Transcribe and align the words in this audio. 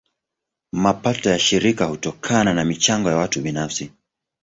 Mapato 0.71 1.29
ya 1.29 1.39
shirika 1.39 1.85
hutokana 1.85 2.53
na 2.53 2.65
michango 2.65 3.09
ya 3.09 3.17
watu 3.17 3.41
binafsi. 3.41 3.91